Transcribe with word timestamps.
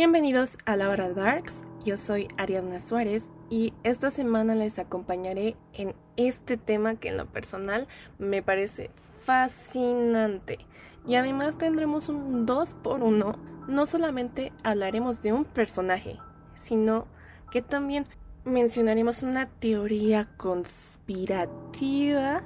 Bienvenidos 0.00 0.58
a 0.64 0.76
la 0.76 0.90
hora 0.90 1.12
Darks, 1.12 1.64
yo 1.84 1.98
soy 1.98 2.28
Ariadna 2.36 2.78
Suárez 2.78 3.30
y 3.50 3.72
esta 3.82 4.12
semana 4.12 4.54
les 4.54 4.78
acompañaré 4.78 5.56
en 5.72 5.92
este 6.16 6.56
tema 6.56 6.94
que 6.94 7.08
en 7.08 7.16
lo 7.16 7.26
personal 7.26 7.88
me 8.16 8.40
parece 8.40 8.92
fascinante. 9.24 10.60
Y 11.04 11.16
además 11.16 11.58
tendremos 11.58 12.08
un 12.08 12.46
2 12.46 12.74
por 12.74 13.02
1 13.02 13.36
no 13.66 13.86
solamente 13.86 14.52
hablaremos 14.62 15.20
de 15.22 15.32
un 15.32 15.44
personaje, 15.44 16.16
sino 16.54 17.08
que 17.50 17.60
también 17.60 18.04
mencionaremos 18.44 19.24
una 19.24 19.48
teoría 19.48 20.28
conspirativa 20.36 22.42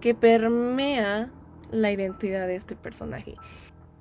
que 0.00 0.14
permea 0.14 1.30
la 1.70 1.92
identidad 1.92 2.46
de 2.46 2.56
este 2.56 2.76
personaje. 2.76 3.36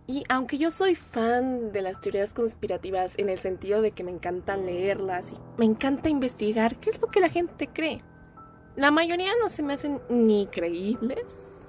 Y 0.07 0.23
aunque 0.29 0.57
yo 0.57 0.71
soy 0.71 0.95
fan 0.95 1.73
de 1.73 1.81
las 1.81 1.99
teorías 1.99 2.33
conspirativas 2.33 3.15
en 3.17 3.27
el 3.27 3.37
sentido 3.37 3.81
de 3.81 3.91
que 3.91 4.05
me 4.05 4.11
encanta 4.11 4.55
leerlas 4.55 5.33
y 5.33 5.35
me 5.57 5.65
encanta 5.65 6.07
investigar 6.07 6.79
qué 6.79 6.91
es 6.91 7.01
lo 7.01 7.07
que 7.07 7.19
la 7.19 7.29
gente 7.29 7.67
cree, 7.67 8.01
la 8.77 8.89
mayoría 8.89 9.31
no 9.41 9.49
se 9.49 9.63
me 9.63 9.73
hacen 9.73 9.99
ni 10.09 10.47
creíbles 10.47 11.65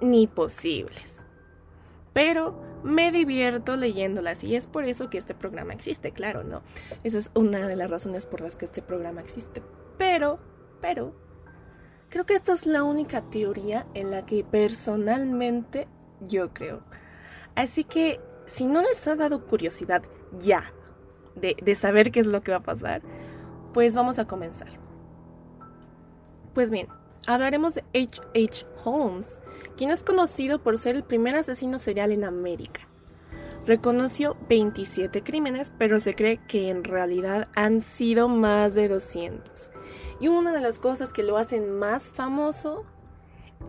ni 0.00 0.28
posibles. 0.28 1.26
Pero 2.12 2.62
me 2.84 3.10
divierto 3.10 3.76
leyéndolas 3.76 4.44
y 4.44 4.54
es 4.54 4.68
por 4.68 4.84
eso 4.84 5.10
que 5.10 5.18
este 5.18 5.34
programa 5.34 5.72
existe, 5.72 6.12
claro, 6.12 6.44
¿no? 6.44 6.62
Esa 7.02 7.18
es 7.18 7.32
una 7.34 7.66
de 7.66 7.74
las 7.74 7.90
razones 7.90 8.26
por 8.26 8.40
las 8.40 8.54
que 8.54 8.66
este 8.66 8.82
programa 8.82 9.20
existe. 9.20 9.62
Pero, 9.98 10.38
pero, 10.80 11.12
creo 12.08 12.24
que 12.24 12.34
esta 12.34 12.52
es 12.52 12.66
la 12.66 12.84
única 12.84 13.22
teoría 13.30 13.86
en 13.94 14.12
la 14.12 14.24
que 14.26 14.44
personalmente 14.44 15.88
yo 16.20 16.52
creo. 16.52 16.84
Así 17.54 17.84
que 17.84 18.20
si 18.46 18.66
no 18.66 18.82
les 18.82 19.06
ha 19.06 19.16
dado 19.16 19.44
curiosidad 19.46 20.02
ya 20.38 20.72
de, 21.34 21.74
saber 21.74 22.10
qué 22.10 22.20
es 22.20 22.26
lo 22.26 22.42
que 22.42 22.52
va 22.52 22.58
a 22.58 22.62
pasar, 22.62 23.02
pues 23.72 23.94
vamos 23.94 24.18
a 24.18 24.26
comenzar. 24.26 24.68
Pues 26.52 26.70
bien, 26.70 26.88
hablaremos 27.26 27.74
de 27.74 27.84
H. 27.94 28.20
H. 28.34 28.66
Holmes, 28.84 29.40
quien 29.76 29.90
es 29.90 30.04
conocido 30.04 30.60
por 30.60 30.78
ser 30.78 30.96
el 30.96 31.02
primer 31.02 31.34
asesino 31.34 31.78
serial 31.78 32.12
en 32.12 32.24
América. 32.24 32.82
Reconoció 33.66 34.36
27 34.48 35.22
crímenes, 35.22 35.72
pero 35.78 35.98
se 35.98 36.14
cree 36.14 36.38
que 36.46 36.68
en 36.68 36.84
realidad 36.84 37.46
han 37.54 37.80
sido 37.80 38.28
más 38.28 38.74
de 38.74 38.88
200. 38.88 39.70
Y 40.20 40.28
una 40.28 40.52
de 40.52 40.60
las 40.60 40.78
cosas 40.78 41.12
que 41.12 41.22
lo 41.22 41.38
hacen 41.38 41.78
más 41.78 42.12
famoso 42.12 42.84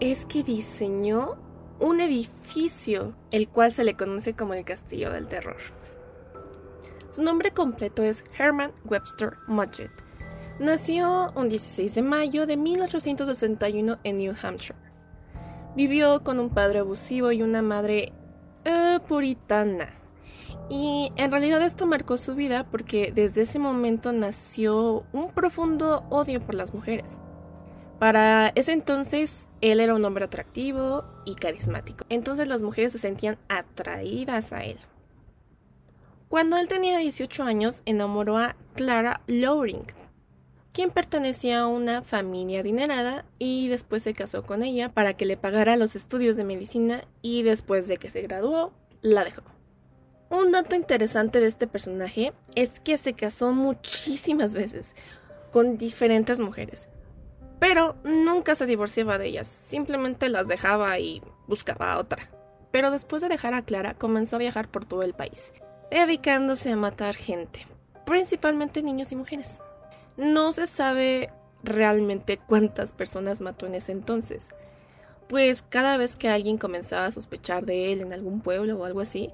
es 0.02 0.25
que 0.25 0.44
diseñó 0.44 1.38
un 1.79 1.99
edificio, 1.99 3.15
el 3.31 3.47
cual 3.47 3.71
se 3.71 3.83
le 3.83 3.95
conoce 3.95 4.33
como 4.33 4.53
el 4.53 4.65
Castillo 4.65 5.11
del 5.11 5.27
Terror. 5.27 5.57
Su 7.09 7.21
nombre 7.21 7.51
completo 7.51 8.03
es 8.03 8.23
Herman 8.37 8.71
Webster 8.85 9.33
Mudgett. 9.47 9.91
Nació 10.59 11.31
un 11.35 11.49
16 11.49 11.95
de 11.95 12.01
mayo 12.01 12.45
de 12.45 12.57
1861 12.57 13.99
en 14.03 14.15
New 14.15 14.33
Hampshire. 14.41 14.79
Vivió 15.75 16.23
con 16.23 16.39
un 16.39 16.50
padre 16.50 16.79
abusivo 16.79 17.31
y 17.31 17.41
una 17.41 17.61
madre 17.61 18.13
eh, 18.63 19.00
puritana. 19.07 19.89
Y 20.69 21.11
en 21.17 21.29
realidad 21.29 21.61
esto 21.61 21.85
marcó 21.85 22.17
su 22.17 22.35
vida 22.35 22.66
porque 22.71 23.11
desde 23.13 23.41
ese 23.41 23.59
momento 23.59 24.11
nació 24.11 25.03
un 25.11 25.31
profundo 25.31 26.05
odio 26.09 26.39
por 26.41 26.55
las 26.55 26.73
mujeres. 26.73 27.21
Para 28.00 28.51
ese 28.56 28.73
entonces, 28.73 29.50
él 29.61 29.79
era 29.79 29.94
un 29.94 30.03
hombre 30.03 30.25
atractivo 30.25 31.06
y 31.23 31.35
carismático. 31.35 32.06
Entonces 32.09 32.47
las 32.47 32.61
mujeres 32.61 32.91
se 32.91 32.97
sentían 32.97 33.38
atraídas 33.47 34.51
a 34.51 34.66
él. 34.66 34.78
Cuando 36.28 36.57
él 36.57 36.67
tenía 36.67 36.97
18 36.97 37.44
años, 37.44 37.81
enamoró 37.85 38.38
a 38.38 38.57
Clara 38.73 39.22
Loring, 39.28 39.85
quien 40.73 40.91
pertenecía 40.91 41.61
a 41.61 41.67
una 41.67 42.01
familia 42.01 42.59
adinerada 42.59 43.23
y 43.39 43.69
después 43.69 44.03
se 44.03 44.13
casó 44.13 44.44
con 44.44 44.62
ella 44.62 44.89
para 44.89 45.13
que 45.13 45.25
le 45.25 45.38
pagara 45.38 45.77
los 45.77 45.95
estudios 45.95 46.35
de 46.35 46.44
medicina 46.44 47.06
y 47.22 47.44
después 47.44 47.88
de 47.88 47.95
que 47.95 48.09
se 48.09 48.22
graduó, 48.23 48.73
la 49.01 49.23
dejó. 49.23 49.44
Un 50.29 50.51
dato 50.51 50.75
interesante 50.75 51.39
de 51.39 51.47
este 51.47 51.67
personaje 51.67 52.33
es 52.56 52.81
que 52.81 52.97
se 52.97 53.13
casó 53.13 53.53
muchísimas 53.53 54.53
veces 54.53 54.95
con 55.51 55.77
diferentes 55.77 56.41
mujeres 56.41 56.89
pero 57.59 57.95
nunca 58.03 58.55
se 58.55 58.66
divorciaba 58.66 59.17
de 59.17 59.27
ellas, 59.27 59.47
simplemente 59.47 60.29
las 60.29 60.47
dejaba 60.47 60.99
y 60.99 61.21
buscaba 61.47 61.93
a 61.93 61.99
otra. 61.99 62.29
Pero 62.71 62.91
después 62.91 63.21
de 63.21 63.29
dejar 63.29 63.53
a 63.53 63.61
Clara, 63.61 63.93
comenzó 63.93 64.35
a 64.35 64.39
viajar 64.39 64.67
por 64.67 64.85
todo 64.85 65.03
el 65.03 65.13
país, 65.13 65.53
dedicándose 65.89 66.71
a 66.71 66.75
matar 66.75 67.15
gente, 67.15 67.65
principalmente 68.05 68.81
niños 68.81 69.11
y 69.11 69.15
mujeres. 69.15 69.59
No 70.17 70.53
se 70.53 70.67
sabe 70.67 71.31
realmente 71.63 72.38
cuántas 72.38 72.91
personas 72.91 73.41
mató 73.41 73.65
en 73.65 73.75
ese 73.75 73.91
entonces, 73.91 74.53
pues 75.27 75.63
cada 75.63 75.97
vez 75.97 76.15
que 76.15 76.29
alguien 76.29 76.57
comenzaba 76.57 77.07
a 77.07 77.11
sospechar 77.11 77.65
de 77.65 77.91
él 77.91 78.01
en 78.01 78.13
algún 78.13 78.41
pueblo 78.41 78.77
o 78.77 78.85
algo 78.85 79.01
así, 79.01 79.31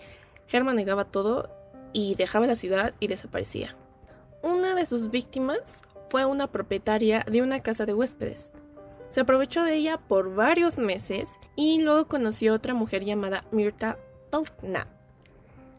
Herman 0.51 0.75
negaba 0.75 1.05
todo 1.05 1.49
y 1.93 2.15
dejaba 2.15 2.47
la 2.47 2.55
ciudad 2.55 2.93
y 2.99 3.07
desaparecía. 3.07 3.75
Una 4.41 4.75
de 4.75 4.85
sus 4.85 5.11
víctimas 5.11 5.81
fue 6.11 6.25
una 6.25 6.47
propietaria 6.47 7.25
de 7.31 7.41
una 7.41 7.61
casa 7.61 7.85
de 7.85 7.94
huéspedes. 7.94 8.51
Se 9.07 9.22
aprovechó 9.22 9.63
de 9.63 9.75
ella 9.75 9.97
por 9.97 10.35
varios 10.35 10.77
meses 10.77 11.39
y 11.55 11.81
luego 11.81 12.09
conoció 12.09 12.51
a 12.51 12.55
otra 12.55 12.73
mujer 12.73 13.05
llamada 13.05 13.45
Mirta 13.51 13.97
Belknap. 14.29 14.89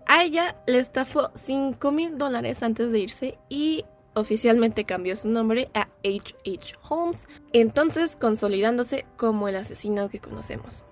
A 0.06 0.25
ella 0.25 0.56
le 0.66 0.78
estafó 0.78 1.31
5 1.34 1.93
mil 1.93 2.16
dólares 2.16 2.62
antes 2.62 2.91
de 2.93 2.98
irse 3.00 3.38
y 3.50 3.84
oficialmente 4.15 4.87
cambió 4.87 5.16
su 5.16 5.28
nombre 5.28 5.70
a 5.75 5.88
H. 6.03 6.34
H. 6.47 6.76
Holmes, 6.88 7.28
entonces 7.53 8.16
consolidándose 8.16 9.04
como 9.19 9.49
el 9.49 9.56
asesino 9.56 10.09
que 10.09 10.19
conocemos. 10.19 10.82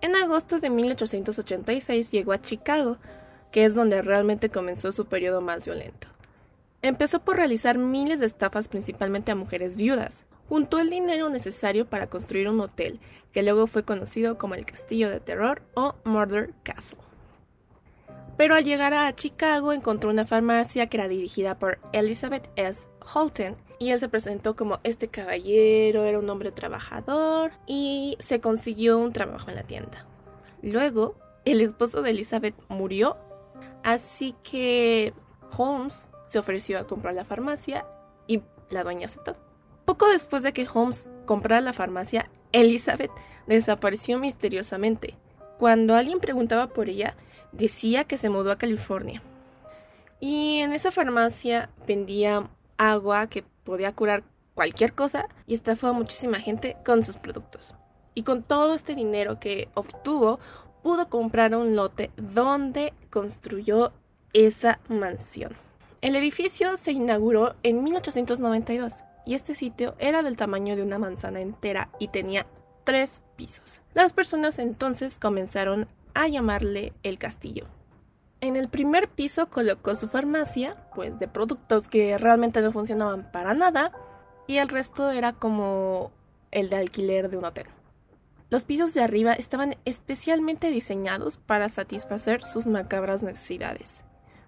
En 0.00 0.16
agosto 0.16 0.60
de 0.60 0.70
1886 0.70 2.10
llegó 2.10 2.32
a 2.32 2.40
Chicago, 2.40 2.96
que 3.50 3.66
es 3.66 3.74
donde 3.74 4.00
realmente 4.00 4.48
comenzó 4.48 4.92
su 4.92 5.04
periodo 5.04 5.42
más 5.42 5.66
violento. 5.66 6.08
Empezó 6.84 7.20
por 7.20 7.36
realizar 7.36 7.78
miles 7.78 8.18
de 8.18 8.26
estafas 8.26 8.66
principalmente 8.66 9.30
a 9.30 9.36
mujeres 9.36 9.76
viudas. 9.76 10.24
Juntó 10.48 10.80
el 10.80 10.90
dinero 10.90 11.30
necesario 11.30 11.86
para 11.86 12.08
construir 12.08 12.48
un 12.48 12.60
hotel, 12.60 12.98
que 13.30 13.44
luego 13.44 13.68
fue 13.68 13.84
conocido 13.84 14.36
como 14.36 14.56
el 14.56 14.66
Castillo 14.66 15.08
de 15.08 15.20
Terror 15.20 15.62
o 15.74 15.94
Murder 16.04 16.52
Castle. 16.64 16.98
Pero 18.36 18.56
al 18.56 18.64
llegar 18.64 18.94
a 18.94 19.14
Chicago 19.14 19.72
encontró 19.72 20.10
una 20.10 20.26
farmacia 20.26 20.88
que 20.88 20.96
era 20.96 21.06
dirigida 21.06 21.56
por 21.56 21.78
Elizabeth 21.92 22.50
S. 22.56 22.88
Holton 23.14 23.54
y 23.78 23.90
él 23.90 24.00
se 24.00 24.08
presentó 24.08 24.56
como 24.56 24.80
este 24.82 25.06
caballero, 25.06 26.04
era 26.04 26.18
un 26.18 26.28
hombre 26.28 26.50
trabajador 26.50 27.52
y 27.68 28.16
se 28.18 28.40
consiguió 28.40 28.98
un 28.98 29.12
trabajo 29.12 29.50
en 29.50 29.56
la 29.56 29.62
tienda. 29.62 30.04
Luego, 30.62 31.14
el 31.44 31.60
esposo 31.60 32.02
de 32.02 32.10
Elizabeth 32.10 32.56
murió, 32.68 33.16
así 33.84 34.34
que 34.42 35.14
Holmes 35.56 36.08
se 36.32 36.38
ofreció 36.38 36.78
a 36.78 36.86
comprar 36.86 37.12
la 37.12 37.26
farmacia 37.26 37.84
y 38.26 38.40
la 38.70 38.84
dueña 38.84 39.04
aceptó. 39.04 39.36
Poco 39.84 40.08
después 40.08 40.42
de 40.42 40.54
que 40.54 40.66
Holmes 40.72 41.10
comprara 41.26 41.60
la 41.60 41.74
farmacia, 41.74 42.30
Elizabeth 42.52 43.10
desapareció 43.46 44.18
misteriosamente. 44.18 45.18
Cuando 45.58 45.94
alguien 45.94 46.20
preguntaba 46.20 46.68
por 46.68 46.88
ella, 46.88 47.16
decía 47.52 48.04
que 48.04 48.16
se 48.16 48.30
mudó 48.30 48.50
a 48.50 48.56
California. 48.56 49.22
Y 50.20 50.60
en 50.60 50.72
esa 50.72 50.90
farmacia 50.90 51.68
vendía 51.86 52.48
agua 52.78 53.26
que 53.26 53.44
podía 53.64 53.92
curar 53.92 54.22
cualquier 54.54 54.94
cosa 54.94 55.28
y 55.46 55.52
estafó 55.52 55.88
a 55.88 55.92
muchísima 55.92 56.40
gente 56.40 56.78
con 56.82 57.02
sus 57.02 57.16
productos. 57.16 57.74
Y 58.14 58.22
con 58.22 58.42
todo 58.42 58.72
este 58.72 58.94
dinero 58.94 59.38
que 59.38 59.68
obtuvo, 59.74 60.40
pudo 60.82 61.10
comprar 61.10 61.54
un 61.54 61.76
lote 61.76 62.10
donde 62.16 62.94
construyó 63.10 63.92
esa 64.32 64.80
mansión. 64.88 65.54
El 66.02 66.16
edificio 66.16 66.76
se 66.76 66.90
inauguró 66.90 67.54
en 67.62 67.84
1892 67.84 69.04
y 69.24 69.34
este 69.34 69.54
sitio 69.54 69.94
era 70.00 70.24
del 70.24 70.36
tamaño 70.36 70.74
de 70.74 70.82
una 70.82 70.98
manzana 70.98 71.40
entera 71.40 71.90
y 72.00 72.08
tenía 72.08 72.44
tres 72.82 73.22
pisos. 73.36 73.82
Las 73.94 74.12
personas 74.12 74.58
entonces 74.58 75.20
comenzaron 75.20 75.86
a 76.14 76.26
llamarle 76.26 76.92
el 77.04 77.18
castillo. 77.18 77.66
En 78.40 78.56
el 78.56 78.68
primer 78.68 79.08
piso 79.08 79.48
colocó 79.48 79.94
su 79.94 80.08
farmacia, 80.08 80.76
pues 80.92 81.20
de 81.20 81.28
productos 81.28 81.86
que 81.86 82.18
realmente 82.18 82.62
no 82.62 82.72
funcionaban 82.72 83.30
para 83.30 83.54
nada, 83.54 83.92
y 84.48 84.56
el 84.56 84.68
resto 84.68 85.12
era 85.12 85.32
como 85.32 86.10
el 86.50 86.68
de 86.68 86.78
alquiler 86.78 87.30
de 87.30 87.36
un 87.36 87.44
hotel. 87.44 87.66
Los 88.50 88.64
pisos 88.64 88.92
de 88.92 89.04
arriba 89.04 89.34
estaban 89.34 89.76
especialmente 89.84 90.68
diseñados 90.70 91.36
para 91.36 91.68
satisfacer 91.68 92.42
sus 92.42 92.66
macabras 92.66 93.22
necesidades. 93.22 94.04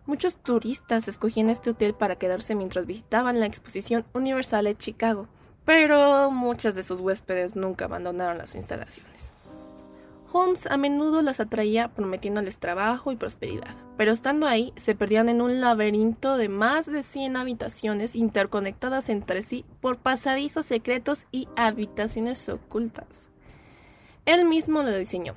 Muchos 0.07 0.37
turistas 0.37 1.09
escogían 1.09 1.49
este 1.49 1.71
hotel 1.71 1.95
para 1.95 2.17
quedarse 2.17 2.55
mientras 2.55 2.85
visitaban 2.85 3.41
la 3.41 3.47
exposición 3.47 4.05
universal 4.13 4.67
de 4.67 4.77
Chicago, 4.77 5.29
pero 5.65 6.31
muchos 6.31 6.75
de 6.75 6.83
sus 6.83 7.01
huéspedes 7.01 7.57
nunca 7.57 7.87
abandonaron 7.87 8.37
las 8.37 8.55
instalaciones. 8.55 9.33
Holmes 10.31 10.67
a 10.67 10.77
menudo 10.77 11.23
las 11.23 11.41
atraía 11.41 11.95
prometiéndoles 11.95 12.59
trabajo 12.59 13.13
y 13.13 13.17
prosperidad, 13.17 13.75
pero 13.97 14.13
estando 14.13 14.47
ahí 14.47 14.73
se 14.77 14.95
perdían 14.95 15.29
en 15.29 15.41
un 15.41 15.61
laberinto 15.61 16.37
de 16.37 16.49
más 16.49 16.85
de 16.85 17.03
100 17.03 17.37
habitaciones 17.37 18.15
interconectadas 18.15 19.09
entre 19.09 19.43
sí 19.43 19.65
por 19.81 19.97
pasadizos 19.97 20.67
secretos 20.67 21.29
y 21.31 21.49
habitaciones 21.57 22.47
ocultas. 22.49 23.29
Él 24.27 24.45
mismo 24.45 24.83
lo 24.83 24.95
diseñó, 24.95 25.37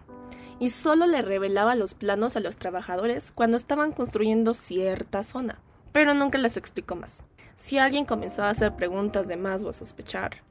y 0.60 0.70
solo 0.70 1.06
le 1.06 1.22
revelaba 1.22 1.76
los 1.76 1.94
planos 1.94 2.36
a 2.36 2.40
los 2.40 2.56
trabajadores 2.56 3.32
cuando 3.32 3.58
estaban 3.58 3.92
construyendo 3.92 4.54
cierta 4.54 5.24
zona, 5.24 5.60
pero 5.92 6.14
nunca 6.14 6.38
les 6.38 6.58
explicó 6.58 6.96
más. 6.96 7.24
Si 7.56 7.78
alguien 7.78 8.06
comenzaba 8.06 8.50
a 8.50 8.52
hacer 8.52 8.76
preguntas 8.76 9.28
de 9.28 9.38
más 9.38 9.64
o 9.64 9.70
a 9.70 9.74
sospechar, 9.74 10.44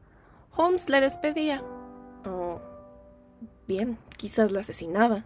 Holmes 0.57 0.89
le 0.89 1.01
despedía. 1.01 1.63
O 2.25 2.61
bien, 3.69 3.99
quizás 4.17 4.53
la 4.53 4.61
asesinaba. 4.61 5.25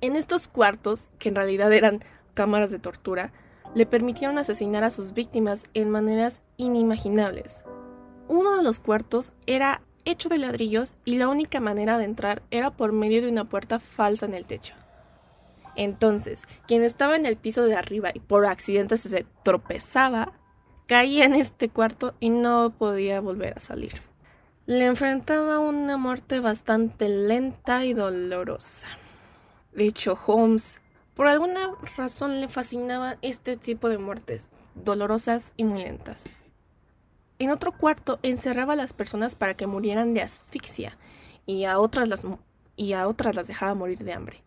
En 0.00 0.16
estos 0.16 0.48
cuartos, 0.48 1.10
que 1.18 1.28
en 1.28 1.36
realidad 1.36 1.72
eran 1.72 2.00
cámaras 2.34 2.70
de 2.70 2.78
tortura, 2.78 3.32
le 3.74 3.86
permitieron 3.86 4.38
asesinar 4.38 4.84
a 4.84 4.90
sus 4.90 5.14
víctimas 5.14 5.64
en 5.74 5.90
maneras 5.90 6.42
inimaginables. 6.56 7.64
Uno 8.28 8.56
de 8.56 8.62
los 8.62 8.80
cuartos 8.80 9.32
era 9.46 9.82
hecho 10.04 10.28
de 10.28 10.38
ladrillos 10.38 10.96
y 11.04 11.16
la 11.16 11.28
única 11.28 11.60
manera 11.60 11.98
de 11.98 12.04
entrar 12.04 12.42
era 12.50 12.70
por 12.70 12.92
medio 12.92 13.22
de 13.22 13.28
una 13.28 13.44
puerta 13.44 13.78
falsa 13.78 14.26
en 14.26 14.34
el 14.34 14.46
techo. 14.46 14.74
Entonces, 15.76 16.44
quien 16.66 16.82
estaba 16.82 17.16
en 17.16 17.26
el 17.26 17.36
piso 17.36 17.64
de 17.64 17.74
arriba 17.74 18.10
y 18.14 18.20
por 18.20 18.46
accidente 18.46 18.96
se 18.96 19.26
tropezaba, 19.42 20.32
caía 20.86 21.24
en 21.24 21.34
este 21.34 21.68
cuarto 21.68 22.14
y 22.20 22.30
no 22.30 22.74
podía 22.76 23.20
volver 23.20 23.54
a 23.56 23.60
salir. 23.60 24.00
Le 24.66 24.86
enfrentaba 24.86 25.58
una 25.58 25.96
muerte 25.96 26.40
bastante 26.40 27.08
lenta 27.08 27.84
y 27.84 27.92
dolorosa. 27.92 28.88
De 29.72 29.86
hecho, 29.86 30.18
Holmes, 30.26 30.80
por 31.14 31.26
alguna 31.26 31.72
razón, 31.96 32.40
le 32.40 32.48
fascinaba 32.48 33.16
este 33.22 33.56
tipo 33.56 33.88
de 33.88 33.98
muertes, 33.98 34.52
dolorosas 34.74 35.52
y 35.56 35.64
muy 35.64 35.82
lentas. 35.82 36.24
En 37.38 37.50
otro 37.50 37.72
cuarto 37.72 38.18
encerraba 38.22 38.74
a 38.74 38.76
las 38.76 38.92
personas 38.92 39.34
para 39.34 39.54
que 39.54 39.66
murieran 39.66 40.14
de 40.14 40.22
asfixia 40.22 40.96
y 41.46 41.64
a 41.64 41.78
otras 41.78 42.08
las, 42.08 42.26
y 42.76 42.92
a 42.92 43.08
otras 43.08 43.34
las 43.34 43.48
dejaba 43.48 43.74
morir 43.74 43.98
de 44.04 44.12
hambre. 44.12 44.44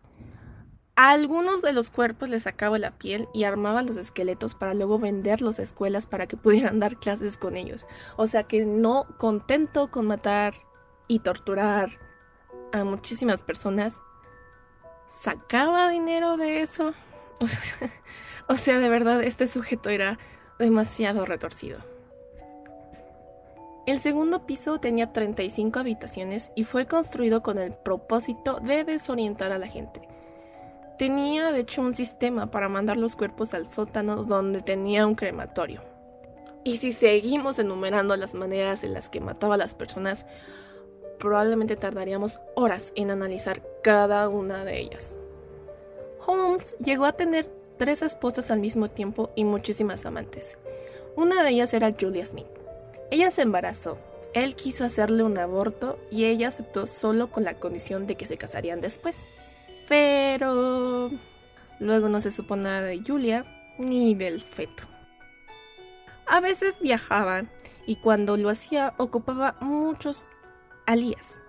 A 0.96 1.10
algunos 1.10 1.62
de 1.62 1.72
los 1.72 1.90
cuerpos 1.90 2.28
les 2.28 2.42
sacaba 2.42 2.76
la 2.78 2.90
piel 2.90 3.28
y 3.32 3.44
armaba 3.44 3.82
los 3.82 3.96
esqueletos 3.96 4.56
para 4.56 4.74
luego 4.74 4.98
venderlos 4.98 5.58
a 5.58 5.62
escuelas 5.62 6.06
para 6.06 6.26
que 6.26 6.36
pudieran 6.38 6.80
dar 6.80 6.96
clases 6.96 7.36
con 7.36 7.56
ellos. 7.56 7.86
O 8.16 8.26
sea 8.26 8.44
que 8.44 8.64
no 8.64 9.06
contento 9.18 9.90
con 9.90 10.06
matar 10.06 10.54
y 11.06 11.20
torturar 11.20 11.90
a 12.72 12.84
muchísimas 12.84 13.42
personas, 13.42 14.02
sacaba 15.06 15.88
dinero 15.90 16.36
de 16.36 16.62
eso. 16.62 16.94
o 18.48 18.56
sea, 18.56 18.78
de 18.78 18.88
verdad, 18.88 19.22
este 19.22 19.46
sujeto 19.46 19.90
era 19.90 20.18
demasiado 20.58 21.24
retorcido. 21.26 21.78
El 23.88 24.00
segundo 24.00 24.44
piso 24.44 24.78
tenía 24.78 25.14
35 25.14 25.78
habitaciones 25.78 26.52
y 26.54 26.64
fue 26.64 26.84
construido 26.84 27.42
con 27.42 27.56
el 27.56 27.72
propósito 27.72 28.60
de 28.60 28.84
desorientar 28.84 29.50
a 29.50 29.56
la 29.56 29.66
gente. 29.66 30.02
Tenía 30.98 31.50
de 31.52 31.60
hecho 31.60 31.80
un 31.80 31.94
sistema 31.94 32.48
para 32.48 32.68
mandar 32.68 32.98
los 32.98 33.16
cuerpos 33.16 33.54
al 33.54 33.64
sótano 33.64 34.24
donde 34.24 34.60
tenía 34.60 35.06
un 35.06 35.14
crematorio. 35.14 35.80
Y 36.64 36.76
si 36.76 36.92
seguimos 36.92 37.58
enumerando 37.58 38.14
las 38.16 38.34
maneras 38.34 38.84
en 38.84 38.92
las 38.92 39.08
que 39.08 39.20
mataba 39.20 39.54
a 39.54 39.56
las 39.56 39.74
personas, 39.74 40.26
probablemente 41.18 41.74
tardaríamos 41.74 42.40
horas 42.56 42.92
en 42.94 43.10
analizar 43.10 43.62
cada 43.82 44.28
una 44.28 44.66
de 44.66 44.80
ellas. 44.80 45.16
Holmes 46.26 46.76
llegó 46.76 47.06
a 47.06 47.12
tener 47.12 47.50
tres 47.78 48.02
esposas 48.02 48.50
al 48.50 48.60
mismo 48.60 48.90
tiempo 48.90 49.30
y 49.34 49.44
muchísimas 49.44 50.04
amantes. 50.04 50.58
Una 51.16 51.42
de 51.42 51.48
ellas 51.48 51.72
era 51.72 51.90
Julia 51.98 52.26
Smith. 52.26 52.57
Ella 53.10 53.30
se 53.30 53.42
embarazó. 53.42 53.98
Él 54.34 54.54
quiso 54.54 54.84
hacerle 54.84 55.22
un 55.22 55.38
aborto 55.38 55.98
y 56.10 56.26
ella 56.26 56.48
aceptó 56.48 56.86
solo 56.86 57.30
con 57.30 57.44
la 57.44 57.54
condición 57.54 58.06
de 58.06 58.16
que 58.16 58.26
se 58.26 58.36
casarían 58.36 58.80
después. 58.80 59.16
Pero 59.88 61.08
luego 61.80 62.08
no 62.08 62.20
se 62.20 62.30
supo 62.30 62.56
nada 62.56 62.82
de 62.82 63.02
Julia 63.04 63.46
ni 63.78 64.14
del 64.14 64.40
feto. 64.40 64.84
A 66.26 66.40
veces 66.40 66.80
viajaba 66.80 67.44
y 67.86 67.96
cuando 67.96 68.36
lo 68.36 68.50
hacía 68.50 68.92
ocupaba 68.98 69.56
muchos 69.60 70.26
alías. 70.84 71.40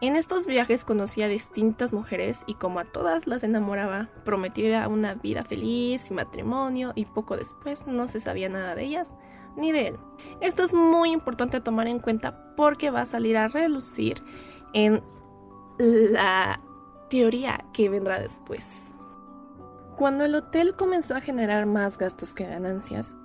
En 0.00 0.16
estos 0.16 0.46
viajes 0.46 0.84
conocía 0.86 1.26
a 1.26 1.28
distintas 1.28 1.92
mujeres 1.92 2.44
y 2.46 2.54
como 2.54 2.78
a 2.78 2.84
todas 2.84 3.26
las 3.26 3.42
enamoraba, 3.42 4.08
prometía 4.24 4.88
una 4.88 5.14
vida 5.14 5.44
feliz 5.44 6.10
y 6.10 6.14
matrimonio 6.14 6.92
y 6.94 7.04
poco 7.04 7.36
después 7.36 7.86
no 7.86 8.08
se 8.08 8.20
sabía 8.20 8.48
nada 8.48 8.74
de 8.74 8.84
ellas 8.84 9.14
ni 9.56 9.72
de 9.72 9.88
él. 9.88 9.96
Esto 10.40 10.62
es 10.62 10.74
muy 10.74 11.10
importante 11.10 11.60
tomar 11.60 11.88
en 11.88 11.98
cuenta 11.98 12.54
porque 12.56 12.90
va 12.90 13.02
a 13.02 13.06
salir 13.06 13.36
a 13.36 13.48
relucir 13.48 14.22
en 14.72 15.02
la 15.78 16.60
teoría 17.10 17.64
que 17.72 17.88
vendrá 17.88 18.20
después. 18.20 18.92
Cuando 19.96 20.24
el 20.24 20.34
hotel 20.34 20.76
comenzó 20.76 21.14
a 21.14 21.20
generar 21.20 21.66
más 21.66 21.96
gastos 21.96 22.34
que 22.34 22.46
ganancias, 22.46 23.16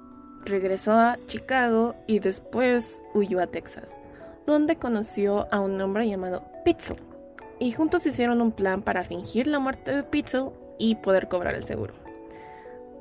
regresó 0.45 0.93
a 0.93 1.17
Chicago 1.27 1.95
y 2.07 2.19
después 2.19 3.01
huyó 3.13 3.41
a 3.41 3.47
Texas, 3.47 3.99
donde 4.45 4.77
conoció 4.77 5.47
a 5.51 5.59
un 5.59 5.79
hombre 5.81 6.07
llamado 6.07 6.43
Pitzel. 6.63 7.01
Y 7.59 7.73
juntos 7.73 8.05
hicieron 8.05 8.41
un 8.41 8.51
plan 8.51 8.81
para 8.81 9.03
fingir 9.03 9.47
la 9.47 9.59
muerte 9.59 9.93
de 9.93 10.03
Pitzel 10.03 10.49
y 10.79 10.95
poder 10.95 11.27
cobrar 11.27 11.55
el 11.55 11.63
seguro. 11.63 12.00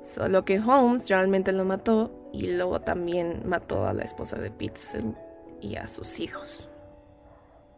Solo 0.00 0.44
que 0.44 0.58
Holmes 0.58 1.08
realmente 1.08 1.52
lo 1.52 1.64
mató 1.64 2.10
y 2.32 2.46
luego 2.46 2.80
también 2.80 3.42
mató 3.44 3.86
a 3.86 3.92
la 3.92 4.02
esposa 4.02 4.36
de 4.36 4.50
Pitzel 4.50 5.14
y 5.60 5.76
a 5.76 5.86
sus 5.86 6.20
hijos. 6.20 6.68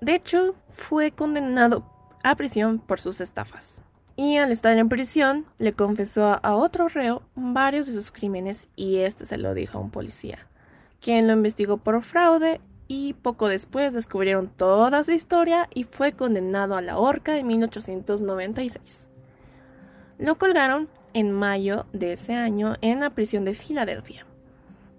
De 0.01 0.15
hecho, 0.15 0.55
fue 0.69 1.11
condenado 1.11 1.85
a 2.23 2.37
prisión 2.37 2.79
por 2.79 3.01
sus 3.01 3.21
estafas. 3.21 3.83
Y 4.15 4.37
al 4.37 4.53
estar 4.53 4.77
en 4.77 4.89
prisión, 4.89 5.47
le 5.59 5.73
confesó 5.73 6.39
a 6.43 6.55
otro 6.55 6.89
reo 6.89 7.23
varios 7.35 7.87
de 7.87 7.95
sus 7.95 8.13
crímenes 8.13 8.69
y 8.77 8.99
este 8.99 9.27
se 9.27 9.39
lo 9.39 9.55
dijo 9.55 9.79
a 9.79 9.81
un 9.81 9.91
policía, 9.91 10.47
quien 11.01 11.27
lo 11.27 11.33
investigó 11.33 11.79
por 11.79 12.03
fraude 12.03 12.61
y 12.89 13.15
poco 13.15 13.49
después 13.49 13.95
descubrieron 13.95 14.49
toda 14.49 15.03
su 15.03 15.13
historia 15.13 15.69
y 15.75 15.85
fue 15.85 16.13
condenado 16.13 16.77
a 16.77 16.83
la 16.83 16.99
horca 16.99 17.39
en 17.39 17.47
1896. 17.47 19.11
Lo 20.19 20.37
colgaron 20.37 20.89
en 21.15 21.33
mayo 21.33 21.87
de 21.93 22.13
ese 22.13 22.35
año 22.35 22.77
en 22.81 23.01
la 23.01 23.11
prisión 23.11 23.45
de 23.45 23.55
Filadelfia 23.55 24.27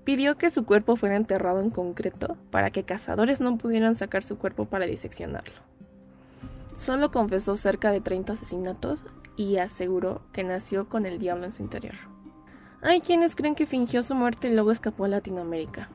pidió 0.03 0.37
que 0.37 0.49
su 0.49 0.65
cuerpo 0.65 0.95
fuera 0.95 1.15
enterrado 1.15 1.61
en 1.61 1.69
concreto 1.69 2.37
para 2.51 2.71
que 2.71 2.83
cazadores 2.83 3.41
no 3.41 3.57
pudieran 3.57 3.95
sacar 3.95 4.23
su 4.23 4.37
cuerpo 4.37 4.65
para 4.65 4.85
diseccionarlo. 4.85 5.55
Solo 6.73 7.11
confesó 7.11 7.55
cerca 7.55 7.91
de 7.91 8.01
30 8.01 8.33
asesinatos 8.33 9.03
y 9.37 9.57
aseguró 9.57 10.21
que 10.31 10.43
nació 10.43 10.89
con 10.89 11.05
el 11.05 11.19
diablo 11.19 11.45
en 11.45 11.51
su 11.51 11.63
interior. 11.63 11.95
Hay 12.81 12.99
quienes 12.99 13.35
creen 13.35 13.55
que 13.55 13.65
fingió 13.65 14.03
su 14.03 14.15
muerte 14.15 14.49
y 14.49 14.53
luego 14.53 14.71
escapó 14.71 15.05
a 15.05 15.07
Latinoamérica, 15.07 15.89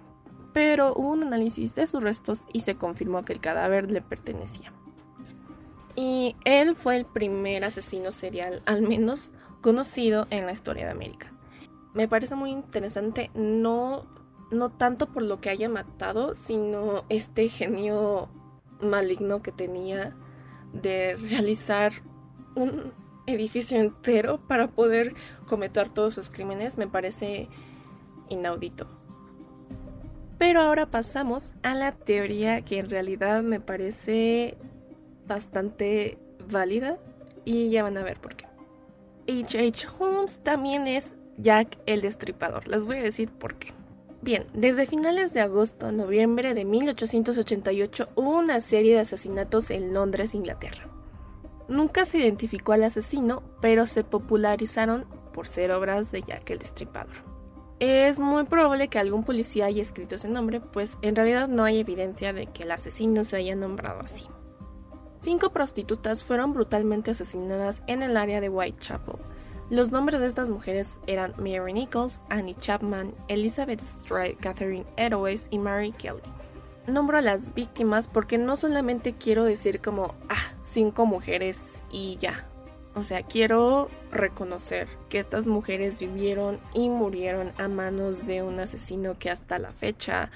pero 0.54 0.94
hubo 0.94 1.10
un 1.10 1.24
análisis 1.24 1.74
de 1.74 1.86
sus 1.86 2.02
restos 2.02 2.46
y 2.52 2.60
se 2.60 2.76
confirmó 2.76 3.22
que 3.22 3.34
el 3.34 3.40
cadáver 3.40 3.90
le 3.90 4.00
pertenecía. 4.00 4.72
Y 5.94 6.36
él 6.44 6.76
fue 6.76 6.96
el 6.96 7.04
primer 7.04 7.64
asesino 7.64 8.12
serial, 8.12 8.62
al 8.66 8.82
menos 8.82 9.32
conocido 9.60 10.26
en 10.30 10.46
la 10.46 10.52
historia 10.52 10.84
de 10.86 10.92
América 10.92 11.32
me 11.98 12.06
parece 12.08 12.34
muy 12.34 12.52
interesante, 12.52 13.30
no, 13.34 14.06
no 14.50 14.70
tanto 14.70 15.06
por 15.06 15.22
lo 15.22 15.40
que 15.40 15.50
haya 15.50 15.68
matado, 15.68 16.34
sino 16.34 17.04
este 17.08 17.48
genio 17.48 18.28
maligno 18.80 19.42
que 19.42 19.52
tenía 19.52 20.14
de 20.72 21.16
realizar 21.16 21.92
un 22.54 22.92
edificio 23.26 23.80
entero 23.80 24.38
para 24.46 24.68
poder 24.68 25.14
cometer 25.46 25.90
todos 25.90 26.14
sus 26.14 26.30
crímenes, 26.30 26.78
me 26.78 26.86
parece 26.86 27.48
inaudito. 28.28 28.86
Pero 30.38 30.62
ahora 30.62 30.86
pasamos 30.86 31.54
a 31.64 31.74
la 31.74 31.92
teoría 31.92 32.62
que 32.62 32.78
en 32.78 32.90
realidad 32.90 33.42
me 33.42 33.58
parece 33.58 34.56
bastante 35.26 36.16
válida 36.48 36.96
y 37.44 37.70
ya 37.70 37.82
van 37.82 37.98
a 37.98 38.04
ver 38.04 38.20
por 38.20 38.36
qué. 38.36 38.47
H.H. 39.28 39.86
Holmes 39.98 40.40
también 40.42 40.86
es 40.86 41.14
Jack 41.36 41.78
el 41.84 42.00
Destripador. 42.00 42.66
Les 42.66 42.84
voy 42.84 42.96
a 42.96 43.02
decir 43.02 43.30
por 43.30 43.56
qué. 43.56 43.74
Bien, 44.22 44.46
desde 44.54 44.86
finales 44.86 45.34
de 45.34 45.40
agosto 45.40 45.86
a 45.86 45.92
noviembre 45.92 46.54
de 46.54 46.64
1888 46.64 48.08
hubo 48.16 48.38
una 48.38 48.60
serie 48.60 48.94
de 48.94 49.00
asesinatos 49.00 49.70
en 49.70 49.92
Londres, 49.92 50.34
Inglaterra. 50.34 50.88
Nunca 51.68 52.06
se 52.06 52.18
identificó 52.18 52.72
al 52.72 52.84
asesino, 52.84 53.42
pero 53.60 53.84
se 53.84 54.02
popularizaron 54.02 55.04
por 55.34 55.46
ser 55.46 55.72
obras 55.72 56.10
de 56.10 56.22
Jack 56.22 56.48
el 56.50 56.58
Destripador. 56.58 57.28
Es 57.80 58.18
muy 58.18 58.44
probable 58.44 58.88
que 58.88 58.98
algún 58.98 59.24
policía 59.24 59.66
haya 59.66 59.82
escrito 59.82 60.14
ese 60.14 60.28
nombre, 60.28 60.60
pues 60.60 60.98
en 61.02 61.14
realidad 61.14 61.46
no 61.48 61.64
hay 61.64 61.78
evidencia 61.78 62.32
de 62.32 62.46
que 62.46 62.62
el 62.62 62.72
asesino 62.72 63.22
se 63.22 63.36
haya 63.36 63.54
nombrado 63.54 64.00
así. 64.00 64.26
Cinco 65.20 65.50
prostitutas 65.50 66.24
fueron 66.24 66.52
brutalmente 66.52 67.10
asesinadas 67.10 67.82
en 67.86 68.02
el 68.02 68.16
área 68.16 68.40
de 68.40 68.48
Whitechapel. 68.48 69.16
Los 69.70 69.92
nombres 69.92 70.20
de 70.20 70.26
estas 70.26 70.48
mujeres 70.48 70.98
eran 71.06 71.34
Mary 71.36 71.74
Nichols, 71.74 72.22
Annie 72.30 72.54
Chapman, 72.54 73.12
Elizabeth 73.28 73.82
Stride, 73.82 74.36
Catherine 74.40 74.86
Edoes 74.96 75.46
y 75.50 75.58
Mary 75.58 75.92
Kelly. 75.92 76.22
Nombro 76.86 77.18
a 77.18 77.20
las 77.20 77.52
víctimas 77.52 78.08
porque 78.08 78.38
no 78.38 78.56
solamente 78.56 79.12
quiero 79.12 79.44
decir 79.44 79.82
como, 79.82 80.14
ah, 80.30 80.54
cinco 80.62 81.04
mujeres 81.04 81.82
y 81.90 82.16
ya. 82.16 82.46
O 82.94 83.02
sea, 83.02 83.22
quiero 83.22 83.90
reconocer 84.10 84.88
que 85.10 85.18
estas 85.18 85.46
mujeres 85.46 85.98
vivieron 85.98 86.58
y 86.72 86.88
murieron 86.88 87.52
a 87.58 87.68
manos 87.68 88.26
de 88.26 88.42
un 88.42 88.58
asesino 88.60 89.18
que 89.18 89.28
hasta 89.28 89.58
la 89.58 89.72
fecha 89.72 90.30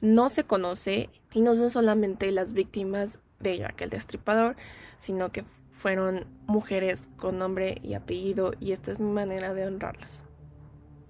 no 0.00 0.28
se 0.28 0.42
conoce 0.42 1.08
y 1.32 1.40
no 1.40 1.54
son 1.54 1.70
solamente 1.70 2.32
las 2.32 2.52
víctimas 2.52 3.20
de 3.42 3.58
Jack 3.58 3.80
el 3.82 3.90
Destripador, 3.90 4.56
sino 4.96 5.30
que 5.30 5.44
fueron 5.70 6.26
mujeres 6.46 7.08
con 7.16 7.38
nombre 7.38 7.78
y 7.82 7.94
apellido 7.94 8.52
y 8.60 8.72
esta 8.72 8.92
es 8.92 9.00
mi 9.00 9.10
manera 9.10 9.52
de 9.52 9.66
honrarlas. 9.66 10.22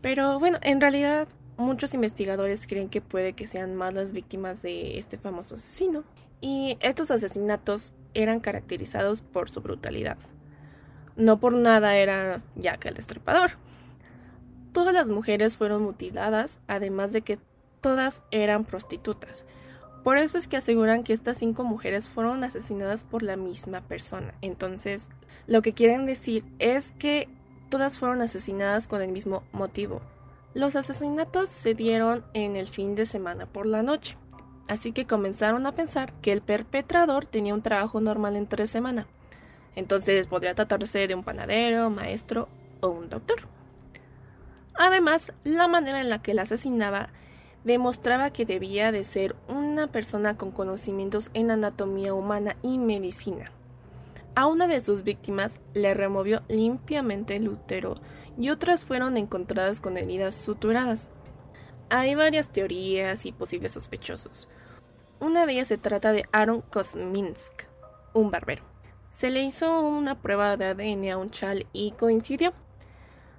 Pero 0.01 0.39
bueno, 0.39 0.59
en 0.63 0.81
realidad 0.81 1.29
muchos 1.57 1.95
investigadores 1.95 2.67
creen 2.67 2.89
que 2.89 3.01
puede 3.01 3.35
que 3.35 3.47
sean 3.47 3.75
más 3.75 3.95
las 3.95 4.13
víctimas 4.13 4.63
de 4.63 4.99
este 4.99 5.19
famoso 5.19 5.55
asesino 5.55 6.05
y 6.41 6.77
estos 6.81 7.11
asesinatos 7.11 7.95
eran 8.15 8.41
caracterizados 8.41 9.21
por 9.21 9.51
su 9.51 9.61
brutalidad. 9.61 10.19
No 11.17 11.39
por 11.39 11.53
nada 11.53 11.97
era 11.97 12.43
Jack 12.57 12.87
el 12.87 12.95
Destripador. 12.95 13.53
Todas 14.73 14.95
las 14.95 15.11
mujeres 15.11 15.59
fueron 15.59 15.83
mutiladas, 15.83 16.59
además 16.67 17.13
de 17.13 17.21
que 17.21 17.39
todas 17.83 18.23
eran 18.31 18.65
prostitutas. 18.65 19.45
Por 20.03 20.19
eso 20.19 20.37
es 20.37 20.49
que 20.49 20.57
aseguran 20.57 21.05
que 21.05 21.13
estas 21.13 21.39
cinco 21.39 21.63
mujeres 21.63 22.09
fueron 22.09 22.43
asesinadas 22.43 23.05
por 23.05 23.23
la 23.23 23.37
misma 23.37 23.83
persona. 23.83 24.35
Entonces, 24.41 25.11
lo 25.47 25.63
que 25.63 25.75
quieren 25.75 26.07
decir 26.07 26.45
es 26.59 26.93
que 26.99 27.29
todas 27.69 27.99
fueron 27.99 28.21
asesinadas 28.21 28.89
con 28.89 29.01
el 29.01 29.13
mismo 29.13 29.45
motivo. 29.53 30.01
Los 30.55 30.77
asesinatos 30.77 31.49
se 31.49 31.75
dieron 31.75 32.25
en 32.35 32.57
el 32.57 32.67
fin 32.67 32.95
de 32.95 33.05
semana 33.05 33.47
por 33.47 33.65
la 33.65 33.83
noche, 33.83 34.17
así 34.69 34.93
que 34.93 35.07
comenzaron 35.07 35.67
a 35.67 35.73
pensar 35.73 36.13
que 36.21 36.33
el 36.33 36.43
perpetrador 36.43 37.27
tenía 37.27 37.55
un 37.55 37.63
trabajo 37.63 38.01
normal 38.01 38.37
entre 38.37 38.67
semana. 38.67 39.07
Entonces 39.77 40.27
podría 40.27 40.55
tratarse 40.55 41.07
de 41.07 41.15
un 41.15 41.23
panadero, 41.23 41.89
maestro 41.91 42.49
o 42.81 42.89
un 42.89 43.09
doctor. 43.09 43.49
Además, 44.75 45.33
la 45.45 45.69
manera 45.69 46.01
en 46.01 46.09
la 46.09 46.21
que 46.21 46.35
la 46.35 46.43
asesinaba 46.43 47.09
demostraba 47.65 48.31
que 48.31 48.47
debía 48.47 48.93
de 48.93 49.05
ser 49.05 49.37
una 49.49 49.87
persona 49.87 50.37
con 50.37 50.51
conocimientos 50.51 51.31
en 51.35 51.51
anatomía 51.51 52.15
humana 52.15 52.57
y 52.63 52.79
medicina. 52.79 53.53
A 54.35 54.47
una 54.47 54.67
de 54.67 54.81
sus 54.81 55.03
víctimas 55.03 55.61
le 55.75 55.93
removió 55.95 56.43
limpiamente 56.49 57.37
el 57.37 57.49
útero 57.49 57.97
y 58.39 58.49
otras 58.49 58.85
fueron 58.85 59.17
encontradas 59.17 59.81
con 59.81 59.99
heridas 59.99 60.35
suturadas. 60.35 61.11
Hay 61.91 62.15
varias 62.15 62.49
teorías 62.49 63.27
y 63.27 63.33
posibles 63.33 63.73
sospechosos. 63.73 64.49
Una 65.21 65.45
de 65.45 65.53
ellas 65.53 65.69
se 65.69 65.77
trata 65.77 66.13
de 66.13 66.25
Aaron 66.33 66.63
Kosminsk, 66.63 67.67
un 68.15 68.31
barbero. 68.31 68.65
Se 69.07 69.31
le 69.31 69.43
hizo 69.43 69.83
una 69.83 70.21
prueba 70.21 70.57
de 70.57 70.65
ADN 70.65 71.11
a 71.11 71.19
un 71.19 71.29
chal 71.29 71.67
y 71.75 71.91
coincidió. 71.93 72.55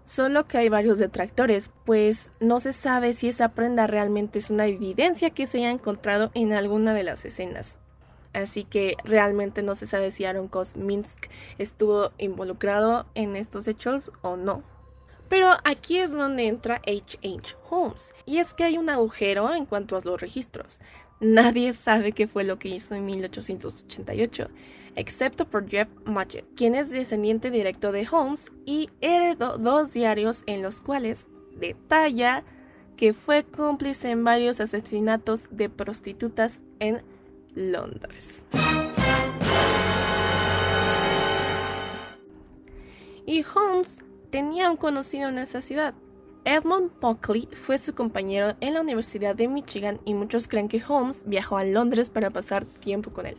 Solo 0.06 0.48
que 0.48 0.58
hay 0.58 0.68
varios 0.68 1.00
detractores, 1.00 1.72
pues 1.86 2.32
no 2.42 2.60
se 2.60 2.74
sabe 2.74 3.14
si 3.14 3.30
esa 3.30 3.50
prenda 3.50 3.88
realmente 3.88 4.40
es 4.40 4.50
una 4.50 4.66
evidencia 4.66 5.30
que 5.30 5.48
se 5.48 5.60
haya 5.60 5.72
encontrado 5.72 6.30
en 6.34 6.54
alguna 6.54 6.94
de 6.94 7.04
las 7.04 7.24
escenas. 7.24 7.78
Así 8.34 8.66
que 8.66 8.98
realmente 9.06 9.62
no 9.62 9.76
se 9.76 9.86
sabe 9.86 10.12
si 10.12 10.26
Aaron 10.26 10.48
Kosminsk 10.48 11.28
estuvo 11.58 12.12
involucrado 12.18 13.06
en 13.16 13.36
estos 13.36 13.68
hechos 13.68 14.12
o 14.22 14.36
no. 14.36 14.73
Pero 15.34 15.58
aquí 15.64 15.98
es 15.98 16.12
donde 16.12 16.46
entra 16.46 16.76
H.H. 16.86 17.56
Holmes, 17.68 18.14
y 18.24 18.38
es 18.38 18.54
que 18.54 18.66
hay 18.66 18.78
un 18.78 18.88
agujero 18.88 19.52
en 19.56 19.66
cuanto 19.66 19.98
a 19.98 20.02
los 20.06 20.22
registros. 20.22 20.80
Nadie 21.20 21.74
sabe 21.74 22.12
qué 22.12 22.28
fue 22.28 22.44
lo 22.44 22.60
que 22.60 22.70
hizo 22.70 22.94
en 22.94 23.04
1888 23.08 24.48
excepto 24.96 25.46
por 25.46 25.68
Jeff 25.68 25.88
Mudgett, 26.06 26.46
quien 26.56 26.76
es 26.76 26.92
descendiente 26.92 27.50
directo 27.50 27.92
de 27.92 28.08
Holmes 28.12 28.52
y 28.68 28.92
heredó 29.02 29.58
dos 29.58 29.92
diarios 29.94 30.44
en 30.46 30.62
los 30.62 30.82
cuales 30.82 31.26
detalla 31.56 32.44
que 32.96 33.14
fue 33.14 33.44
cómplice 33.44 34.12
en 34.12 34.24
varios 34.24 34.60
asesinatos 34.60 35.48
de 35.50 35.68
prostitutas 35.68 36.62
en 36.78 37.02
Londres. 37.56 38.46
Y 43.26 43.44
Holmes 43.56 44.04
tenía 44.34 44.72
un 44.72 44.78
conocido 44.78 45.30
en 45.30 45.38
esa 45.38 45.62
ciudad. 45.62 45.94
Edmund 46.44 46.90
Buckley 47.00 47.48
fue 47.54 47.78
su 47.78 47.94
compañero 47.94 48.56
en 48.62 48.74
la 48.74 48.82
Universidad 48.82 49.36
de 49.36 49.48
Michigan 49.48 50.00
y 50.06 50.16
muchos 50.16 50.48
creen 50.48 50.70
que 50.70 50.82
Holmes 50.84 51.24
viajó 51.28 51.56
a 51.56 51.64
Londres 51.64 52.10
para 52.10 52.32
pasar 52.32 52.66
tiempo 52.66 53.12
con 53.12 53.28
él. 53.28 53.38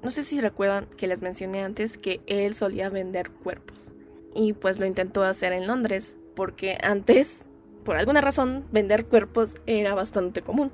No 0.00 0.12
sé 0.12 0.22
si 0.22 0.40
recuerdan 0.40 0.86
que 0.96 1.08
les 1.08 1.22
mencioné 1.22 1.64
antes 1.64 1.98
que 1.98 2.20
él 2.28 2.54
solía 2.54 2.88
vender 2.88 3.32
cuerpos. 3.32 3.94
Y 4.32 4.52
pues 4.52 4.78
lo 4.78 4.86
intentó 4.86 5.24
hacer 5.24 5.52
en 5.52 5.66
Londres, 5.66 6.16
porque 6.36 6.78
antes, 6.80 7.46
por 7.84 7.96
alguna 7.96 8.20
razón, 8.20 8.64
vender 8.70 9.06
cuerpos 9.06 9.56
era 9.66 9.96
bastante 9.96 10.40
común. 10.40 10.70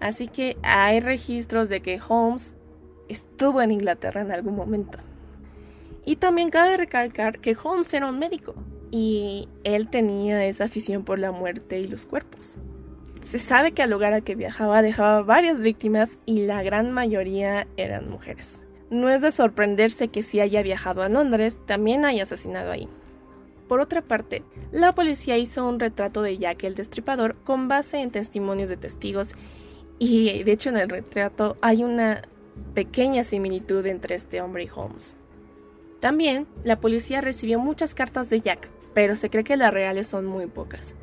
Así 0.00 0.28
que 0.28 0.56
hay 0.62 1.00
registros 1.00 1.68
de 1.68 1.82
que 1.82 2.00
Holmes 2.08 2.56
estuvo 3.10 3.60
en 3.60 3.70
Inglaterra 3.70 4.22
en 4.22 4.32
algún 4.32 4.56
momento. 4.56 4.98
Y 6.06 6.16
también 6.16 6.48
cabe 6.48 6.78
recalcar 6.78 7.38
que 7.40 7.54
Holmes 7.62 7.92
era 7.92 8.06
un 8.06 8.18
médico 8.18 8.54
y 8.90 9.48
él 9.64 9.88
tenía 9.88 10.44
esa 10.46 10.64
afición 10.64 11.04
por 11.04 11.18
la 11.18 11.32
muerte 11.32 11.78
y 11.80 11.84
los 11.84 12.06
cuerpos. 12.06 12.56
Se 13.20 13.38
sabe 13.38 13.72
que 13.72 13.82
al 13.82 13.90
lugar 13.90 14.12
al 14.12 14.22
que 14.22 14.34
viajaba 14.34 14.82
dejaba 14.82 15.22
varias 15.22 15.62
víctimas 15.62 16.18
y 16.24 16.46
la 16.46 16.62
gran 16.62 16.92
mayoría 16.92 17.66
eran 17.76 18.08
mujeres. 18.08 18.64
No 18.90 19.10
es 19.10 19.20
de 19.22 19.32
sorprenderse 19.32 20.08
que 20.08 20.22
si 20.22 20.40
haya 20.40 20.62
viajado 20.62 21.02
a 21.02 21.08
Londres, 21.08 21.60
también 21.66 22.04
haya 22.04 22.22
asesinado 22.22 22.70
ahí. 22.70 22.88
Por 23.68 23.80
otra 23.80 24.00
parte, 24.00 24.42
la 24.72 24.92
policía 24.92 25.36
hizo 25.36 25.68
un 25.68 25.78
retrato 25.78 26.22
de 26.22 26.38
Jack 26.38 26.64
el 26.64 26.74
Destripador 26.74 27.36
con 27.44 27.68
base 27.68 27.98
en 27.98 28.10
testimonios 28.10 28.70
de 28.70 28.78
testigos 28.78 29.34
y 29.98 30.42
de 30.42 30.52
hecho 30.52 30.70
en 30.70 30.78
el 30.78 30.88
retrato 30.88 31.58
hay 31.60 31.84
una 31.84 32.22
pequeña 32.74 33.24
similitud 33.24 33.84
entre 33.84 34.14
este 34.14 34.40
hombre 34.40 34.64
y 34.64 34.70
Holmes. 34.74 35.16
También, 36.00 36.46
la 36.64 36.80
policía 36.80 37.20
recibió 37.20 37.58
muchas 37.58 37.94
cartas 37.94 38.30
de 38.30 38.40
Jack, 38.40 38.70
pero 38.98 39.14
se 39.14 39.30
cree 39.30 39.44
que 39.44 39.56
las 39.56 39.72
reales 39.72 40.08
son 40.08 40.26
muy 40.26 40.48
pocas. 40.48 40.96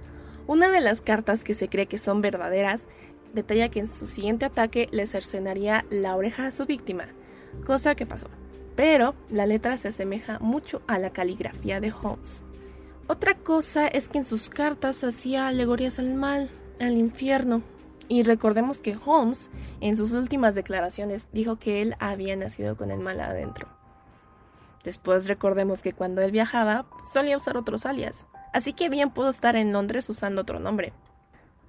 Una 0.48 0.68
de 0.68 0.82
las 0.82 1.00
cartas 1.00 1.46
que 1.46 1.54
se 1.54 1.70
cree 1.70 1.86
que 1.86 1.98
son 1.98 2.22
verdaderas 2.22 2.88
detalla 3.34 3.70
que 3.70 3.80
en 3.80 3.88
su 3.88 4.06
siguiente 4.06 4.44
ataque 4.44 4.90
le 4.92 5.08
cercenaría 5.08 5.86
la 5.90 6.14
oreja 6.18 6.46
a 6.46 6.52
su 6.52 6.66
víctima, 6.66 7.06
cosa 7.66 7.96
que 7.96 8.06
pasó. 8.06 8.28
Pero 8.76 9.16
la 9.30 9.46
letra 9.46 9.78
se 9.78 9.88
asemeja 9.88 10.40
mucho 10.40 10.82
a 10.88 11.00
la 11.00 11.12
caligrafía 11.12 11.80
de 11.80 11.94
Holmes. 11.94 12.44
Otra 13.08 13.34
cosa 13.34 13.88
es 13.88 14.10
que 14.10 14.18
en 14.18 14.26
sus 14.26 14.50
cartas 14.50 15.02
hacía 15.06 15.48
alegorías 15.48 15.98
al 15.98 16.16
mal, 16.16 16.50
al 16.82 16.98
infierno. 16.98 17.62
Y 18.10 18.24
recordemos 18.24 18.82
que 18.82 18.98
Holmes, 19.06 19.52
en 19.80 19.96
sus 19.96 20.12
últimas 20.12 20.54
declaraciones, 20.54 21.30
dijo 21.32 21.56
que 21.56 21.82
él 21.82 21.96
había 22.00 22.36
nacido 22.36 22.76
con 22.76 22.92
el 22.92 23.00
mal 23.00 23.22
adentro. 23.22 23.70
Después 24.86 25.28
recordemos 25.28 25.82
que 25.82 25.94
cuando 25.94 26.22
él 26.22 26.30
viajaba, 26.32 26.86
solía 27.04 27.36
usar 27.36 27.58
otros 27.58 27.88
alias, 27.88 28.28
así 28.54 28.72
que 28.72 28.88
bien 28.88 29.10
pudo 29.10 29.30
estar 29.30 29.56
en 29.56 29.74
Londres 29.74 30.08
usando 30.12 30.44
otro 30.44 30.60
nombre. 30.60 30.94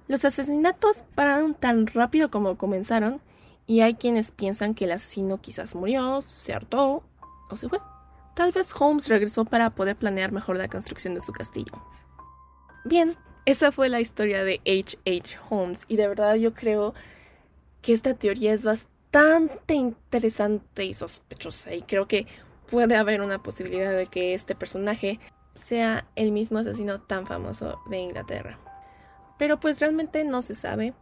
Los 0.07 0.23
asesinatos 0.23 1.03
pararon 1.15 1.55
tan 1.55 1.87
rápido 1.87 2.29
como 2.29 2.59
comenzaron, 2.59 3.19
y 3.65 3.81
hay 3.81 3.95
quienes 3.95 4.31
piensan 4.31 4.75
que 4.75 4.85
el 4.85 4.91
asesino 4.91 5.39
quizás 5.39 5.73
murió, 5.73 6.21
se 6.21 6.53
hartó 6.53 7.03
o 7.49 7.55
se 7.55 7.67
fue. 7.67 7.79
Tal 8.35 8.51
vez 8.51 8.71
Holmes 8.79 9.09
regresó 9.09 9.45
para 9.45 9.71
poder 9.71 9.95
planear 9.95 10.31
mejor 10.31 10.55
la 10.55 10.67
construcción 10.67 11.15
de 11.15 11.21
su 11.21 11.33
castillo. 11.33 11.73
Bien, 12.85 13.17
esa 13.45 13.71
fue 13.71 13.89
la 13.89 13.99
historia 13.99 14.43
de 14.43 14.61
H. 14.61 14.99
H. 15.07 15.39
Holmes 15.49 15.85
y 15.87 15.95
de 15.95 16.07
verdad 16.07 16.35
yo 16.35 16.53
creo 16.53 16.93
que 17.81 17.93
esta 17.93 18.13
teoría 18.13 18.53
es 18.53 18.63
bastante 18.63 19.73
interesante 19.73 20.85
y 20.85 20.93
sospechosa 20.93 21.73
y 21.73 21.81
creo 21.81 22.07
que 22.07 22.27
puede 22.69 22.95
haber 22.95 23.21
una 23.21 23.41
posibilidad 23.41 23.91
de 23.91 24.07
que 24.07 24.33
este 24.33 24.55
personaje 24.55 25.19
sea 25.55 26.07
el 26.15 26.31
mismo 26.31 26.59
asesino 26.59 27.01
tan 27.01 27.25
famoso 27.25 27.79
de 27.89 27.97
Inglaterra. 27.97 28.57
Pero 29.37 29.59
pues 29.59 29.79
realmente 29.79 30.23
no 30.23 30.41
se 30.41 30.55
sabe 30.55 30.93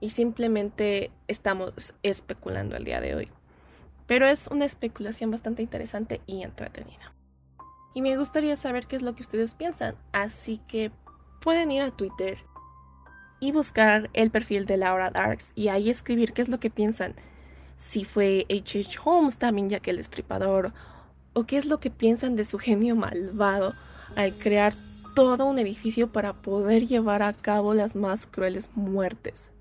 y 0.00 0.10
simplemente 0.10 1.10
estamos 1.28 1.94
especulando 2.02 2.76
el 2.76 2.84
día 2.84 3.00
de 3.00 3.14
hoy. 3.14 3.28
Pero 4.06 4.26
es 4.26 4.48
una 4.48 4.64
especulación 4.64 5.30
bastante 5.30 5.62
interesante 5.62 6.20
y 6.26 6.42
entretenida. 6.42 7.12
Y 7.94 8.02
me 8.02 8.16
gustaría 8.16 8.56
saber 8.56 8.86
qué 8.86 8.96
es 8.96 9.02
lo 9.02 9.14
que 9.14 9.22
ustedes 9.22 9.54
piensan, 9.54 9.94
así 10.12 10.60
que 10.66 10.90
pueden 11.40 11.70
ir 11.70 11.82
a 11.82 11.90
Twitter 11.90 12.38
y 13.40 13.52
buscar 13.52 14.10
el 14.12 14.30
perfil 14.30 14.66
de 14.66 14.76
Laura 14.76 15.10
Darks 15.10 15.52
y 15.54 15.68
ahí 15.68 15.90
escribir 15.90 16.32
qué 16.32 16.42
es 16.42 16.48
lo 16.48 16.60
que 16.60 16.70
piensan. 16.70 17.14
si 17.76 18.04
fue 18.04 18.46
H.H. 18.48 19.00
Holmes 19.04 19.38
también 19.38 19.68
ya 19.68 19.80
que 19.80 19.90
el 19.90 19.96
destripador, 19.96 20.72
o 21.34 21.44
qué 21.44 21.56
es 21.56 21.66
lo 21.66 21.78
que 21.80 21.90
piensan 21.90 22.36
de 22.36 22.44
su 22.44 22.58
genio 22.58 22.96
malvado 22.96 23.74
al 24.16 24.34
crear 24.34 24.74
todo 25.14 25.46
un 25.46 25.58
edificio 25.58 26.10
para 26.12 26.32
poder 26.32 26.86
llevar 26.86 27.22
a 27.22 27.32
cabo 27.32 27.74
las 27.74 27.94
más 27.94 28.26
crueles 28.26 28.70
muertes. 28.74 29.52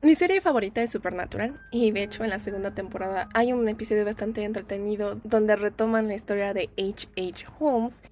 Mi 0.00 0.16
serie 0.16 0.40
favorita 0.40 0.82
es 0.82 0.90
Supernatural 0.90 1.60
y 1.70 1.92
de 1.92 2.02
hecho 2.02 2.24
en 2.24 2.30
la 2.30 2.40
segunda 2.40 2.74
temporada 2.74 3.28
hay 3.34 3.52
un 3.52 3.68
episodio 3.68 4.04
bastante 4.04 4.42
entretenido 4.42 5.14
donde 5.22 5.54
retoman 5.54 6.08
la 6.08 6.14
historia 6.14 6.52
de 6.52 6.70
H.H. 6.76 7.08
H. 7.16 7.46
Holmes 7.60 8.02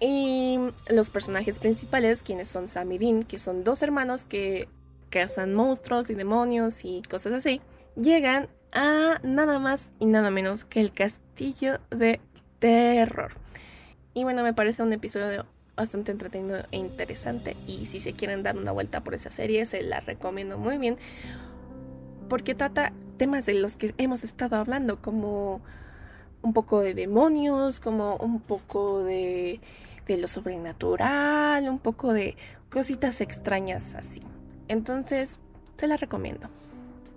y 0.00 0.58
los 0.88 1.10
personajes 1.10 1.58
principales, 1.58 2.22
quienes 2.22 2.48
son 2.48 2.68
Sam 2.68 2.92
y 2.92 2.98
Dean, 2.98 3.22
que 3.22 3.38
son 3.38 3.64
dos 3.64 3.82
hermanos 3.82 4.26
que 4.26 4.68
cazan 5.10 5.54
monstruos 5.54 6.10
y 6.10 6.14
demonios 6.14 6.84
y 6.84 7.02
cosas 7.02 7.32
así, 7.32 7.60
llegan 7.96 8.48
a 8.72 9.18
nada 9.22 9.58
más 9.58 9.90
y 9.98 10.06
nada 10.06 10.30
menos 10.30 10.64
que 10.64 10.80
el 10.80 10.92
castillo 10.92 11.80
de 11.90 12.20
terror. 12.58 13.32
Y 14.14 14.24
bueno, 14.24 14.42
me 14.42 14.54
parece 14.54 14.82
un 14.82 14.92
episodio 14.92 15.46
bastante 15.76 16.10
entretenido 16.10 16.64
e 16.72 16.78
interesante. 16.78 17.56
Y 17.66 17.84
si 17.84 18.00
se 18.00 18.12
quieren 18.12 18.42
dar 18.42 18.56
una 18.56 18.72
vuelta 18.72 19.04
por 19.04 19.14
esa 19.14 19.30
serie, 19.30 19.64
se 19.66 19.82
la 19.82 20.00
recomiendo 20.00 20.58
muy 20.58 20.78
bien. 20.78 20.96
Porque 22.28 22.54
trata 22.54 22.92
temas 23.18 23.46
de 23.46 23.54
los 23.54 23.76
que 23.76 23.94
hemos 23.98 24.24
estado 24.24 24.56
hablando, 24.56 25.00
como 25.00 25.60
un 26.42 26.52
poco 26.52 26.80
de 26.80 26.94
demonios, 26.94 27.80
como 27.80 28.16
un 28.16 28.40
poco 28.40 29.04
de, 29.04 29.60
de 30.06 30.16
lo 30.16 30.28
sobrenatural, 30.28 31.68
un 31.68 31.78
poco 31.78 32.12
de 32.12 32.36
cositas 32.70 33.20
extrañas 33.20 33.94
así. 33.94 34.20
Entonces, 34.68 35.38
se 35.76 35.86
la 35.86 35.96
recomiendo. 35.96 36.48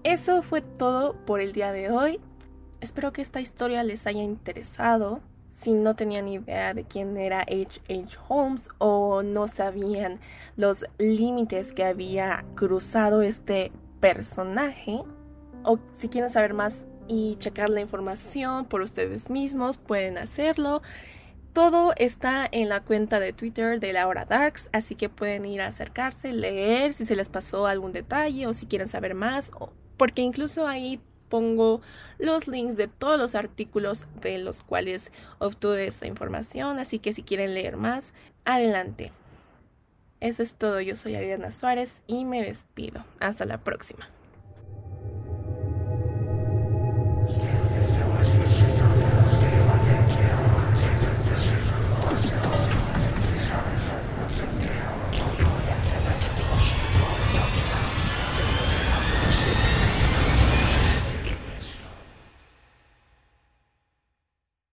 Eso 0.04 0.42
fue 0.42 0.62
todo 0.62 1.14
por 1.26 1.40
el 1.40 1.54
día 1.54 1.72
de 1.72 1.92
hoy. 1.92 2.20
Espero 2.82 3.12
que 3.12 3.22
esta 3.22 3.42
historia 3.42 3.84
les 3.84 4.08
haya 4.08 4.24
interesado 4.24 5.22
si 5.62 5.74
no 5.74 5.96
tenían 5.96 6.28
idea 6.28 6.74
de 6.74 6.86
quién 6.86 7.18
era 7.18 7.42
H. 7.42 7.82
H. 7.90 8.18
Holmes 8.28 8.70
o 8.78 9.24
no 9.24 9.48
sabían 9.48 10.20
los 10.56 10.86
límites 10.98 11.74
que 11.74 11.84
había 11.84 12.46
cruzado 12.56 13.22
este 13.22 13.72
personaje, 14.00 15.02
o 15.64 15.80
si 15.98 16.08
quieren 16.08 16.30
saber 16.30 16.54
más 16.54 16.86
y 17.08 17.36
checar 17.40 17.70
la 17.70 17.82
información 17.82 18.66
por 18.66 18.82
ustedes 18.82 19.30
mismos, 19.30 19.78
pueden 19.78 20.18
hacerlo. 20.18 20.82
Todo 21.52 21.94
está 21.98 22.48
en 22.50 22.70
la 22.70 22.82
cuenta 22.82 23.20
de 23.20 23.34
Twitter 23.34 23.80
de 23.80 23.92
Laura 23.92 24.24
Darks, 24.24 24.70
así 24.72 24.96
que 24.96 25.10
pueden 25.10 25.46
ir 25.46 25.62
a 25.62 25.68
acercarse, 25.68 26.32
leer 26.32 26.94
si 26.94 27.06
se 27.06 27.16
les 27.16 27.28
pasó 27.28 27.66
algún 27.66 27.92
detalle 27.92 28.48
o 28.48 28.54
si 28.54 28.66
quieren 28.66 28.88
saber 28.88 29.16
más, 29.16 29.52
porque 29.98 30.22
incluso 30.22 30.68
ahí 30.68 31.02
pongo 31.30 31.82
los 32.18 32.48
links 32.48 32.76
de 32.76 32.88
todos 32.88 33.18
los 33.18 33.36
artículos 33.36 34.06
de 34.22 34.38
los 34.40 34.62
cuales 34.64 35.12
obtuve 35.38 35.88
esta 35.88 36.08
información, 36.08 36.80
así 36.80 37.00
que 37.00 37.14
si 37.14 37.24
quieren 37.24 37.54
leer 37.54 37.78
más, 37.78 38.14
adelante. 38.46 39.12
Eso 40.20 40.44
es 40.44 40.56
todo, 40.56 40.82
yo 40.82 40.96
soy 40.96 41.16
Ariana 41.16 41.52
Suárez 41.52 42.02
y 42.08 42.26
me 42.26 42.44
despido. 42.44 43.06
Hasta 43.20 43.46
la 43.46 43.60
próxima. 43.60 44.10